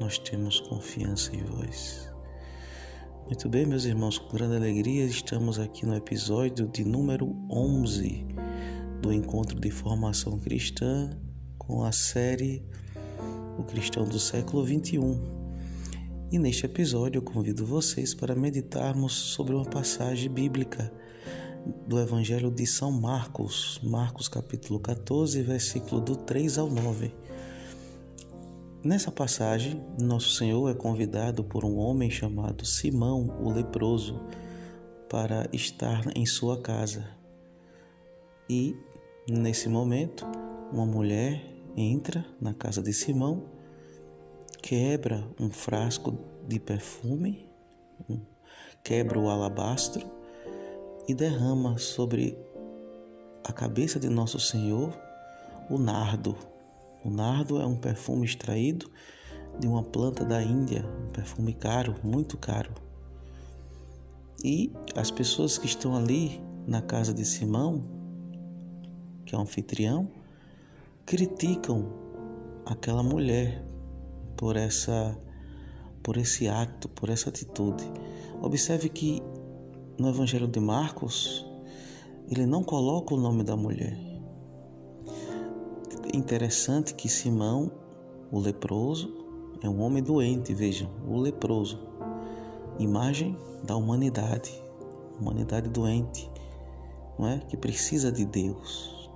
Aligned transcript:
nós 0.00 0.18
temos 0.18 0.60
confiança 0.60 1.34
em 1.34 1.42
vós. 1.42 2.08
Muito 3.26 3.48
bem, 3.48 3.66
meus 3.66 3.84
irmãos, 3.84 4.16
com 4.16 4.36
grande 4.36 4.56
alegria 4.56 5.04
estamos 5.04 5.58
aqui 5.58 5.84
no 5.84 5.94
episódio 5.94 6.66
de 6.68 6.84
número 6.84 7.36
11 7.50 8.24
do 9.02 9.12
Encontro 9.12 9.60
de 9.60 9.70
Formação 9.70 10.38
Cristã 10.38 11.10
com 11.58 11.84
a 11.84 11.92
série 11.92 12.64
O 13.58 13.64
Cristão 13.64 14.04
do 14.04 14.18
Século 14.18 14.64
21. 14.64 15.38
E 16.30 16.38
neste 16.38 16.64
episódio 16.64 17.18
eu 17.18 17.22
convido 17.22 17.66
vocês 17.66 18.14
para 18.14 18.34
meditarmos 18.34 19.12
sobre 19.12 19.54
uma 19.54 19.64
passagem 19.64 20.30
bíblica 20.30 20.92
do 21.86 21.98
Evangelho 21.98 22.50
de 22.50 22.66
São 22.66 22.92
Marcos, 22.92 23.80
Marcos 23.82 24.28
capítulo 24.28 24.78
14, 24.78 25.42
versículo 25.42 26.00
do 26.00 26.16
3 26.16 26.56
ao 26.56 26.70
9 26.70 27.12
Nessa 28.82 29.10
passagem, 29.10 29.84
Nosso 30.00 30.30
Senhor 30.30 30.70
é 30.70 30.74
convidado 30.74 31.42
por 31.42 31.64
um 31.64 31.78
homem 31.78 32.08
chamado 32.08 32.64
Simão 32.64 33.36
o 33.42 33.50
leproso 33.50 34.20
para 35.08 35.48
estar 35.52 36.16
em 36.16 36.24
sua 36.24 36.62
casa. 36.62 37.04
E, 38.48 38.76
nesse 39.28 39.68
momento, 39.68 40.24
uma 40.72 40.86
mulher 40.86 41.44
entra 41.76 42.24
na 42.40 42.54
casa 42.54 42.80
de 42.80 42.92
Simão, 42.92 43.46
quebra 44.62 45.24
um 45.40 45.50
frasco 45.50 46.16
de 46.46 46.60
perfume, 46.60 47.48
quebra 48.84 49.18
o 49.18 49.28
alabastro 49.28 50.06
e 51.08 51.14
derrama 51.14 51.78
sobre 51.78 52.38
a 53.42 53.52
cabeça 53.52 53.98
de 53.98 54.08
Nosso 54.08 54.38
Senhor 54.38 54.96
o 55.68 55.78
nardo 55.78 56.36
o 57.04 57.10
nardo 57.10 57.60
é 57.60 57.66
um 57.66 57.76
perfume 57.76 58.26
extraído 58.26 58.90
de 59.58 59.66
uma 59.66 59.82
planta 59.82 60.24
da 60.24 60.42
Índia, 60.42 60.84
um 61.06 61.10
perfume 61.10 61.52
caro, 61.52 61.94
muito 62.02 62.36
caro. 62.36 62.72
E 64.44 64.72
as 64.96 65.10
pessoas 65.10 65.58
que 65.58 65.66
estão 65.66 65.96
ali 65.96 66.40
na 66.66 66.82
casa 66.82 67.12
de 67.12 67.24
Simão, 67.24 67.84
que 69.24 69.34
é 69.34 69.38
o 69.38 69.40
anfitrião, 69.40 70.10
criticam 71.06 71.92
aquela 72.64 73.02
mulher 73.02 73.64
por 74.36 74.56
essa 74.56 75.16
por 76.02 76.16
esse 76.16 76.48
ato, 76.48 76.88
por 76.88 77.10
essa 77.10 77.28
atitude. 77.28 77.84
Observe 78.40 78.88
que 78.88 79.20
no 79.98 80.08
Evangelho 80.08 80.46
de 80.46 80.60
Marcos, 80.60 81.44
ele 82.30 82.46
não 82.46 82.62
coloca 82.62 83.14
o 83.14 83.18
nome 83.18 83.42
da 83.42 83.56
mulher 83.56 84.07
interessante 86.14 86.94
que 86.94 87.08
Simão, 87.08 87.70
o 88.30 88.38
leproso, 88.38 89.12
é 89.62 89.68
um 89.68 89.80
homem 89.80 90.02
doente, 90.02 90.54
vejam, 90.54 90.90
o 91.06 91.16
leproso, 91.18 91.80
imagem 92.78 93.36
da 93.64 93.76
humanidade, 93.76 94.52
humanidade 95.20 95.68
doente, 95.68 96.30
não 97.18 97.28
é? 97.28 97.38
Que 97.38 97.56
precisa 97.56 98.12
de 98.12 98.24
Deus, 98.24 99.10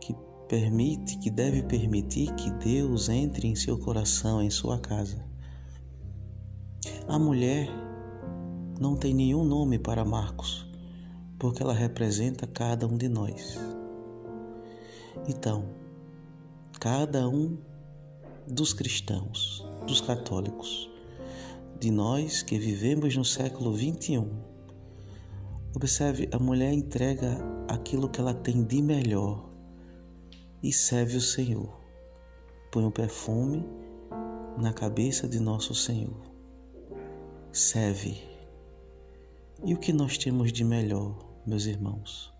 que 0.00 0.14
permite, 0.48 1.18
que 1.18 1.30
deve 1.30 1.62
permitir 1.62 2.34
que 2.34 2.50
Deus 2.50 3.08
entre 3.08 3.46
em 3.46 3.54
seu 3.54 3.78
coração, 3.78 4.42
em 4.42 4.50
sua 4.50 4.78
casa. 4.78 5.24
A 7.06 7.18
mulher 7.18 7.68
não 8.80 8.96
tem 8.96 9.14
nenhum 9.14 9.44
nome 9.44 9.78
para 9.78 10.04
Marcos, 10.04 10.68
porque 11.38 11.62
ela 11.62 11.74
representa 11.74 12.46
cada 12.46 12.86
um 12.86 12.96
de 12.96 13.08
nós. 13.08 13.58
Então, 15.28 15.64
cada 16.80 17.28
um 17.28 17.58
dos 18.46 18.72
cristãos, 18.72 19.64
dos 19.86 20.00
católicos, 20.00 20.90
de 21.78 21.90
nós 21.90 22.42
que 22.42 22.58
vivemos 22.58 23.16
no 23.16 23.24
século 23.24 23.72
21, 23.72 24.28
observe, 25.74 26.28
a 26.32 26.38
mulher 26.38 26.72
entrega 26.72 27.38
aquilo 27.68 28.08
que 28.08 28.20
ela 28.20 28.34
tem 28.34 28.64
de 28.64 28.80
melhor 28.80 29.48
e 30.62 30.72
serve 30.72 31.16
o 31.16 31.20
Senhor. 31.20 31.80
Põe 32.70 32.84
o 32.84 32.88
um 32.88 32.90
perfume 32.90 33.66
na 34.56 34.72
cabeça 34.72 35.28
de 35.28 35.40
nosso 35.40 35.74
Senhor. 35.74 36.20
Serve. 37.52 38.22
E 39.64 39.74
o 39.74 39.78
que 39.78 39.92
nós 39.92 40.16
temos 40.18 40.52
de 40.52 40.64
melhor, 40.64 41.16
meus 41.46 41.66
irmãos, 41.66 42.32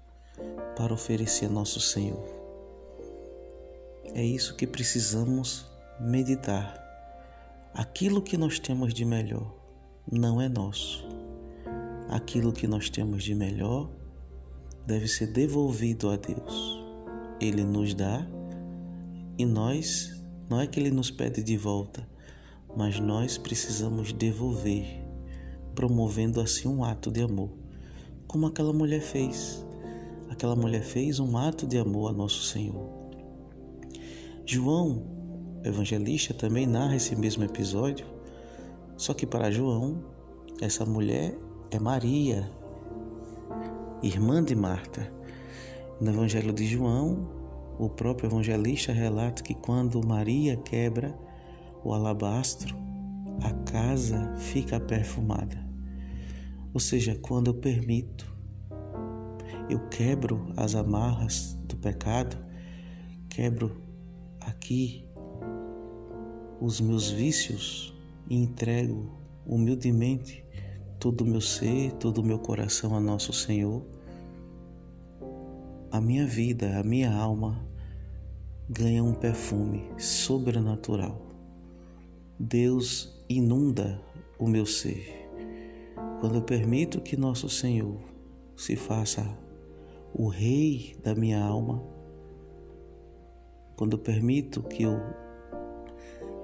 para 0.77 0.95
oferecer 0.95 1.47
a 1.47 1.49
nosso 1.49 1.81
Senhor? 1.81 2.42
É 4.15 4.25
isso 4.25 4.57
que 4.57 4.67
precisamos 4.67 5.67
meditar. 6.01 6.79
Aquilo 7.75 8.21
que 8.21 8.37
nós 8.37 8.59
temos 8.59 8.93
de 8.93 9.05
melhor 9.05 9.55
não 10.11 10.41
é 10.41 10.49
nosso. 10.49 11.07
Aquilo 12.09 12.53
que 12.53 12.67
nós 12.67 12.91
temos 12.91 13.25
de 13.25 13.35
melhor 13.35 13.89
deve 14.87 15.09
ser 15.09 15.29
devolvido 15.29 16.11
a 16.11 16.17
Deus. 16.17 16.83
Ele 17.41 17.65
nos 17.65 17.95
dá 17.95 18.27
e 19.39 19.47
nós, 19.47 20.23
não 20.51 20.61
é 20.61 20.67
que 20.67 20.79
ele 20.79 20.91
nos 20.91 21.11
pede 21.11 21.43
de 21.43 21.57
volta, 21.57 22.07
mas 22.77 23.01
nós 23.01 23.39
precisamos 23.39 24.13
devolver, 24.13 25.03
promovendo 25.75 26.41
assim 26.41 26.69
um 26.69 26.85
ato 26.85 27.11
de 27.11 27.23
amor, 27.23 27.51
como 28.27 28.47
aquela 28.47 28.73
mulher 28.73 29.01
fez. 29.01 29.65
Aquela 30.29 30.55
mulher 30.55 30.83
fez 30.83 31.19
um 31.19 31.37
ato 31.37 31.67
de 31.67 31.79
amor 31.79 32.11
a 32.11 32.13
nosso 32.13 32.43
Senhor. 32.43 33.02
João, 34.53 35.03
evangelista, 35.65 36.35
também 36.35 36.67
narra 36.67 36.97
esse 36.97 37.17
mesmo 37.17 37.43
episódio, 37.43 38.05
só 38.99 39.15
que 39.15 39.25
para 39.25 39.51
João, 39.51 40.05
essa 40.61 40.85
mulher 40.85 41.35
é 41.71 41.79
Maria, 41.79 42.53
irmã 44.03 44.45
de 44.45 44.55
Marta. 44.55 45.11
No 45.99 46.11
Evangelho 46.11 46.53
de 46.53 46.67
João, 46.67 47.31
o 47.79 47.89
próprio 47.89 48.29
evangelista 48.29 48.93
relata 48.93 49.43
que 49.43 49.55
quando 49.55 50.07
Maria 50.07 50.55
quebra 50.59 51.19
o 51.83 51.95
alabastro, 51.95 52.77
a 53.41 53.55
casa 53.71 54.35
fica 54.37 54.79
perfumada. 54.79 55.67
Ou 56.75 56.81
seja, 56.81 57.19
quando 57.23 57.47
eu 57.47 57.55
permito, 57.55 58.31
eu 59.71 59.89
quebro 59.89 60.53
as 60.59 60.75
amarras 60.75 61.55
do 61.67 61.75
pecado, 61.79 62.37
quebro 63.31 63.92
aqui 64.63 65.05
os 66.61 66.81
meus 66.81 67.11
vícios 67.11 67.93
e 68.31 68.37
entrego 68.37 69.11
humildemente 69.45 70.45
todo 71.01 71.23
o 71.23 71.27
meu 71.27 71.41
ser, 71.41 71.91
todo 71.95 72.19
o 72.19 72.25
meu 72.25 72.39
coração 72.39 72.95
a 72.95 73.01
nosso 73.01 73.33
Senhor, 73.33 73.83
a 75.91 76.01
minha 76.01 76.25
vida, 76.25 76.79
a 76.79 76.85
minha 76.85 77.13
alma 77.13 77.61
ganha 78.71 79.03
um 79.03 79.13
perfume 79.13 79.83
sobrenatural. 79.99 81.21
Deus 82.39 83.21
inunda 83.29 84.01
o 84.39 84.47
meu 84.47 84.65
ser. 84.65 85.29
Quando 86.21 86.37
eu 86.37 86.43
permito 86.43 87.01
que 87.01 87.17
nosso 87.17 87.49
Senhor 87.49 87.99
se 88.57 88.77
faça 88.77 89.27
o 90.15 90.29
rei 90.29 90.97
da 91.03 91.17
minha 91.17 91.43
alma, 91.43 91.83
quando 93.83 93.95
eu 93.95 93.99
permito 93.99 94.63
que 94.63 94.85
eu 94.85 94.97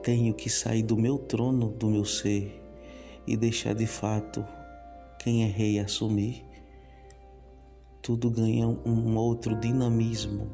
tenho 0.02 0.35
que 0.35 0.50
sair 0.50 0.82
do 0.82 0.96
meu 0.96 1.17
trono, 1.17 1.70
do 1.70 1.88
meu 1.88 2.05
ser 2.05 2.61
e 3.29 3.37
deixar 3.37 3.76
de 3.76 3.87
fato 3.87 4.44
quem 5.20 5.44
é 5.44 5.46
rei 5.46 5.79
assumir, 5.79 6.44
tudo 8.02 8.29
ganha 8.29 8.67
um 8.67 9.17
outro 9.17 9.55
dinamismo, 9.55 10.50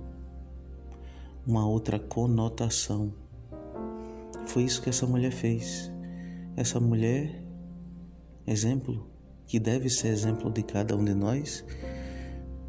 uma 1.46 1.66
outra 1.66 1.98
conotação. 1.98 3.14
Foi 4.46 4.64
isso 4.64 4.82
que 4.82 4.90
essa 4.90 5.06
mulher 5.06 5.32
fez. 5.32 5.90
Essa 6.54 6.78
mulher, 6.78 7.42
exemplo, 8.46 9.08
que 9.46 9.58
deve 9.58 9.88
ser 9.88 10.08
exemplo 10.08 10.52
de 10.52 10.62
cada 10.62 10.94
um 10.94 11.02
de 11.02 11.14
nós, 11.14 11.64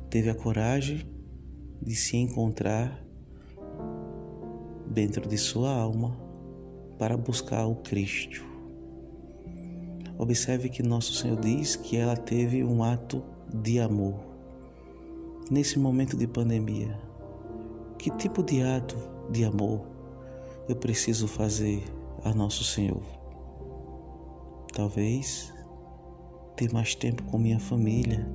teve 0.09 0.29
a 0.29 0.35
coragem 0.35 1.05
de 1.81 1.93
se 1.97 2.15
encontrar 2.15 3.04
dentro 4.95 5.29
de 5.29 5.37
sua 5.37 5.71
alma 5.71 6.17
para 6.97 7.15
buscar 7.15 7.67
o 7.67 7.75
Cristo, 7.75 8.55
Observe 10.17 10.69
que 10.69 10.81
nosso 10.81 11.13
Senhor 11.13 11.37
diz 11.39 11.75
que 11.75 11.97
ela 11.97 12.15
teve 12.15 12.63
um 12.63 12.81
ato 12.81 13.21
de 13.53 13.81
amor. 13.81 14.15
Nesse 15.51 15.77
momento 15.77 16.15
de 16.15 16.25
pandemia, 16.25 16.97
que 17.99 18.09
tipo 18.11 18.41
de 18.41 18.61
ato 18.61 18.95
de 19.29 19.43
amor 19.43 19.85
eu 20.69 20.75
preciso 20.77 21.27
fazer 21.27 21.83
a 22.23 22.33
nosso 22.33 22.63
Senhor? 22.63 23.03
Talvez 24.73 25.53
ter 26.55 26.71
mais 26.71 26.95
tempo 26.95 27.21
com 27.23 27.37
minha 27.37 27.59
família, 27.59 28.25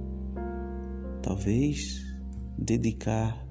talvez 1.22 2.04
dedicar 2.58 3.42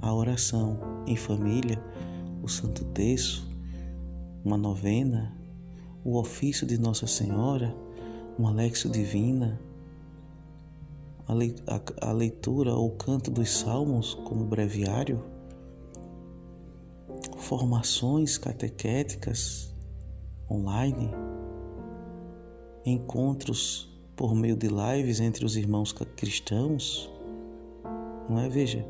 a 0.00 0.14
oração 0.14 0.80
em 1.06 1.14
família, 1.14 1.78
o 2.44 2.48
Santo 2.48 2.84
Terço, 2.84 3.50
uma 4.44 4.58
novena, 4.58 5.34
o 6.04 6.18
ofício 6.18 6.66
de 6.66 6.76
Nossa 6.76 7.06
Senhora, 7.06 7.74
um 8.38 8.46
Alexio 8.46 8.90
Divina, 8.90 9.58
a 11.26 12.12
leitura 12.12 12.74
ou 12.74 12.90
canto 12.90 13.30
dos 13.30 13.50
salmos 13.50 14.12
como 14.12 14.44
breviário, 14.44 15.24
formações 17.38 18.36
catequéticas 18.36 19.74
online, 20.50 21.10
encontros 22.84 23.90
por 24.14 24.34
meio 24.34 24.54
de 24.54 24.68
lives 24.68 25.18
entre 25.18 25.46
os 25.46 25.56
irmãos 25.56 25.94
cristãos, 26.14 27.10
não 28.28 28.38
é? 28.38 28.50
Veja, 28.50 28.86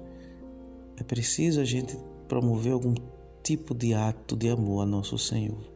é 0.96 1.04
preciso 1.04 1.60
a 1.60 1.64
gente 1.64 1.96
promover 2.26 2.72
algum 2.72 2.94
tipo 3.44 3.74
de 3.74 3.92
ato 3.92 4.34
de 4.34 4.48
amor 4.48 4.84
a 4.84 4.86
nosso 4.86 5.18
Senhor, 5.18 5.70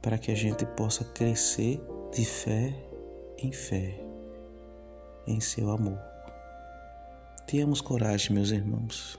para 0.00 0.16
que 0.16 0.30
a 0.30 0.34
gente 0.34 0.64
possa 0.64 1.04
crescer 1.04 1.82
de 2.14 2.24
fé 2.24 2.72
em 3.36 3.50
fé, 3.50 4.00
em 5.26 5.40
seu 5.40 5.70
amor. 5.70 5.98
Tenhamos 7.48 7.80
coragem, 7.80 8.32
meus 8.32 8.52
irmãos. 8.52 9.18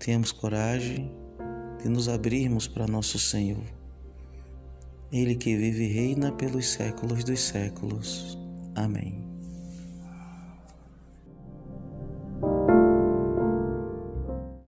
Tenhamos 0.00 0.32
coragem 0.32 1.12
de 1.80 1.88
nos 1.88 2.08
abrirmos 2.08 2.66
para 2.66 2.88
nosso 2.88 3.16
Senhor. 3.16 3.64
Ele 5.12 5.36
que 5.36 5.56
vive 5.56 5.84
e 5.84 5.92
reina 5.92 6.32
pelos 6.32 6.66
séculos 6.66 7.22
dos 7.22 7.40
séculos. 7.40 8.36
Amém. 8.74 9.23